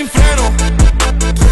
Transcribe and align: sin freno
sin 0.00 0.08
freno 0.08 1.49